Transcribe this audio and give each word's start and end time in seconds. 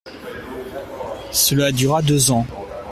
Cela 1.31 1.71
dura 1.71 2.01
deux 2.01 2.31
ans. 2.31 2.47